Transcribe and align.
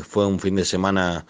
Fue 0.00 0.26
un 0.26 0.40
fin 0.40 0.56
de 0.56 0.64
semana 0.64 1.26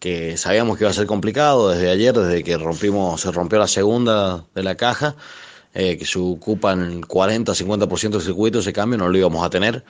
que 0.00 0.36
sabíamos 0.38 0.78
que 0.78 0.84
iba 0.84 0.90
a 0.90 0.94
ser 0.94 1.06
complicado 1.06 1.68
desde 1.68 1.90
ayer, 1.90 2.14
desde 2.14 2.42
que 2.42 2.56
rompimos, 2.56 3.20
se 3.20 3.30
rompió 3.30 3.58
la 3.58 3.68
segunda 3.68 4.46
de 4.54 4.62
la 4.62 4.74
caja, 4.76 5.14
eh, 5.74 5.98
que 5.98 6.06
se 6.06 6.18
ocupan 6.18 6.80
el 6.80 7.00
40-50% 7.02 8.10
del 8.10 8.22
circuito, 8.22 8.58
ese 8.60 8.72
cambio 8.72 8.98
no 8.98 9.08
lo 9.08 9.18
íbamos 9.18 9.44
a 9.44 9.50
tener. 9.50 9.84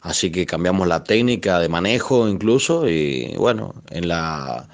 Así 0.00 0.32
que 0.32 0.46
cambiamos 0.46 0.88
la 0.88 1.04
técnica 1.04 1.58
de 1.58 1.68
manejo 1.68 2.26
incluso 2.26 2.88
y 2.88 3.34
bueno, 3.36 3.74
en 3.90 4.08
la 4.08 4.66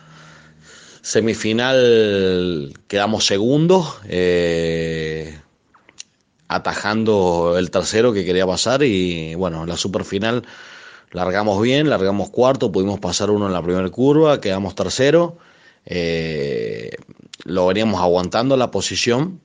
semifinal 1.03 2.73
quedamos 2.87 3.27
segundos, 3.27 3.99
eh, 4.09 5.37
atajando 6.47 7.57
el 7.59 7.73
tercero 7.73 8.13
que 8.13 8.25
quería 8.25 8.47
pasar 8.47 8.85
y 8.85 9.35
bueno, 9.35 9.65
en 9.65 9.69
la 9.69 9.77
superfinal 9.77 10.45
largamos 11.17 11.63
bien, 11.63 11.89
largamos 11.89 12.29
cuarto, 12.29 12.71
pudimos 12.71 13.01
pasar 13.01 13.31
uno 13.31 13.47
en 13.47 13.55
la 13.55 13.63
primera 13.63 13.89
curva, 13.89 14.39
quedamos 14.39 14.75
tercero, 14.75 15.39
eh, 15.87 16.91
lo 17.45 17.67
veníamos 17.67 18.03
aguantando 18.03 18.55
la 18.59 18.71
posición. 18.71 19.41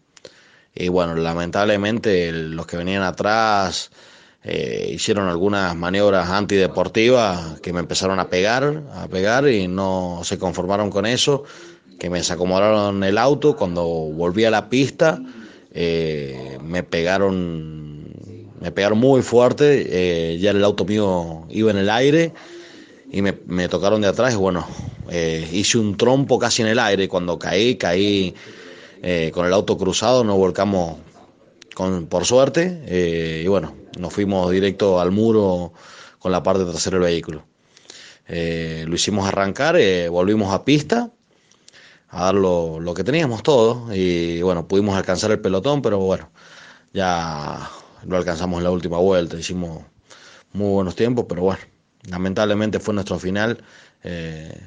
Y 0.76 0.90
bueno, 0.90 1.16
lamentablemente 1.16 2.34
los 2.34 2.66
que 2.66 2.76
venían 2.76 3.04
atrás 3.04 3.90
eh, 4.44 4.90
hicieron 4.92 5.30
algunas 5.30 5.74
maniobras 5.78 6.30
antideportivas 6.30 7.62
que 7.62 7.72
me 7.72 7.80
empezaron 7.80 8.20
a 8.20 8.28
pegar, 8.28 8.84
a 8.94 9.08
pegar 9.08 9.48
y 9.48 9.70
no 9.70 10.20
se 10.26 10.38
conformaron 10.38 10.90
con 10.90 11.06
eso, 11.06 11.46
que 11.98 12.10
me 12.10 12.18
desacomodaron 12.18 13.02
el 13.06 13.18
auto, 13.18 13.56
cuando 13.56 13.86
volví 13.86 14.44
a 14.44 14.52
la 14.52 14.68
pista 14.68 15.22
eh, 15.74 16.58
me 16.62 16.84
pegaron 16.84 17.81
me 18.62 18.72
pegaron 18.72 19.00
muy 19.00 19.24
fuerte, 19.24 19.88
eh, 19.90 20.38
ya 20.38 20.52
el 20.52 20.64
auto 20.64 20.86
mío 20.86 21.46
iba 21.50 21.72
en 21.72 21.78
el 21.78 21.90
aire 21.90 22.32
y 23.12 23.22
me, 23.24 23.34
tocaron 23.68 24.02
de 24.02 24.08
atrás 24.08 24.34
y 24.34 24.38
bueno, 24.38 24.66
eh, 25.10 25.50
hice 25.52 25.80
un 25.80 25.98
trompo 25.98 26.38
casi 26.38 26.62
en 26.62 26.68
el 26.70 26.80
aire, 26.80 27.10
cuando 27.10 27.40
caí, 27.40 27.76
caí 27.76 28.36
eh, 29.02 29.32
con 29.34 29.48
el 29.48 29.54
auto 29.54 29.78
cruzado, 29.78 30.24
nos 30.24 30.38
volcamos 30.38 30.98
con, 31.74 32.06
por 32.06 32.26
suerte 32.26 33.42
y 33.44 33.48
bueno, 33.48 33.76
nos 33.98 34.14
fuimos 34.14 34.52
directo 34.52 35.02
al 35.02 35.12
muro 35.12 35.74
con 36.20 36.32
la 36.32 36.44
parte 36.44 36.64
trasera 36.64 37.00
del 37.00 37.08
vehículo. 37.08 37.44
lo 38.28 38.96
hicimos 38.96 39.28
arrancar, 39.28 39.76
volvimos 40.10 40.54
a 40.54 40.64
pista 40.64 41.10
a 42.10 42.26
dar 42.26 42.36
lo, 42.36 42.80
lo 42.80 42.94
que 42.94 43.04
teníamos 43.04 43.42
todo 43.42 43.94
y 43.94 44.42
bueno, 44.44 44.68
pudimos 44.68 44.96
alcanzar 44.96 45.32
el 45.32 45.40
pelotón, 45.40 45.82
pero 45.82 45.98
bueno, 45.98 46.30
ya 46.94 47.72
lo 48.06 48.18
alcanzamos 48.18 48.58
en 48.60 48.64
la 48.64 48.72
última 48.72 48.98
vuelta, 48.98 49.38
hicimos 49.38 49.84
muy 50.54 50.70
buenos 50.70 50.96
tiempos, 50.96 51.26
pero 51.28 51.44
bueno, 51.44 51.62
lamentablemente 52.10 52.80
fue 52.80 52.94
nuestro 52.94 53.20
final. 53.20 53.64
Eh, 54.04 54.60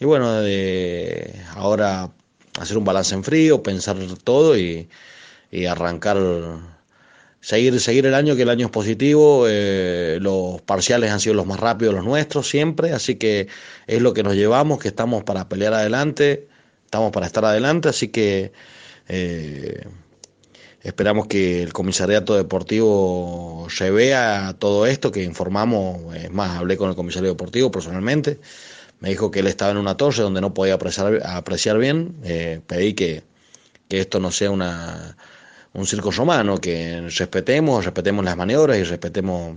y 0.00 0.04
bueno, 0.04 0.32
de 0.40 1.34
ahora 1.54 2.10
hacer 2.58 2.78
un 2.78 2.84
balance 2.84 3.14
en 3.14 3.24
frío, 3.24 3.62
pensar 3.62 3.96
todo 4.22 4.56
y, 4.56 4.88
arrancar, 5.68 6.18
seguir, 7.40 7.80
seguir 7.80 8.06
el 8.06 8.14
año, 8.14 8.36
que 8.36 8.42
el 8.42 8.50
año 8.50 8.66
es 8.66 8.72
positivo, 8.72 9.46
eh, 9.48 10.18
los 10.20 10.60
parciales 10.62 11.10
han 11.10 11.20
sido 11.20 11.34
los 11.34 11.46
más 11.46 11.58
rápidos 11.58 11.94
los 11.94 12.04
nuestros 12.04 12.48
siempre, 12.48 12.92
así 12.92 13.16
que 13.16 13.48
es 13.86 14.02
lo 14.02 14.12
que 14.14 14.22
nos 14.22 14.34
llevamos, 14.34 14.78
que 14.78 14.88
estamos 14.88 15.24
para 15.24 15.48
pelear 15.48 15.74
adelante, 15.74 16.48
estamos 16.84 17.10
para 17.12 17.26
estar 17.26 17.44
adelante, 17.44 17.88
así 17.88 18.08
que... 18.08 18.52
Eh, 19.08 19.84
Esperamos 20.82 21.26
que 21.26 21.62
el 21.62 21.72
comisariato 21.72 22.36
deportivo 22.36 23.66
se 23.68 23.90
vea 23.90 24.54
todo 24.58 24.86
esto 24.86 25.10
que 25.10 25.24
informamos. 25.24 26.14
Es 26.14 26.30
más, 26.30 26.56
hablé 26.58 26.76
con 26.76 26.88
el 26.88 26.96
comisario 26.96 27.30
deportivo 27.30 27.70
personalmente. 27.70 28.38
Me 29.00 29.10
dijo 29.10 29.30
que 29.30 29.40
él 29.40 29.48
estaba 29.48 29.72
en 29.72 29.76
una 29.76 29.96
torre 29.96 30.22
donde 30.22 30.40
no 30.40 30.54
podía 30.54 30.74
apreciar, 30.74 31.20
apreciar 31.26 31.78
bien. 31.78 32.16
Eh, 32.24 32.60
pedí 32.66 32.94
que, 32.94 33.24
que, 33.88 34.00
esto 34.00 34.20
no 34.20 34.30
sea 34.30 34.50
una, 34.50 35.16
un 35.72 35.86
circo 35.86 36.10
romano, 36.10 36.58
que 36.58 37.00
respetemos, 37.02 37.84
respetemos 37.84 38.24
las 38.24 38.36
maniobras 38.36 38.78
y 38.78 38.84
respetemos 38.84 39.56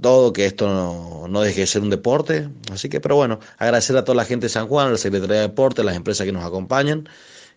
todo, 0.00 0.32
que 0.32 0.46
esto 0.46 1.28
no, 1.28 1.40
deje 1.40 1.60
de 1.60 1.66
ser 1.66 1.82
un 1.82 1.90
deporte. 1.90 2.48
Así 2.72 2.88
que, 2.88 3.00
pero 3.00 3.16
bueno, 3.16 3.40
agradecer 3.58 3.96
a 3.96 4.04
toda 4.04 4.16
la 4.16 4.24
gente 4.24 4.46
de 4.46 4.50
San 4.50 4.66
Juan, 4.68 4.88
a 4.88 4.90
la 4.92 4.98
Secretaría 4.98 5.36
de 5.36 5.42
Deporte, 5.42 5.82
a 5.82 5.84
las 5.84 5.96
empresas 5.96 6.26
que 6.26 6.32
nos 6.32 6.44
acompañan. 6.44 7.08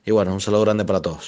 Y 0.06 0.12
bueno, 0.12 0.34
un 0.34 0.42
saludo 0.42 0.62
grande 0.62 0.86
para 0.86 1.02
todos. 1.02 1.24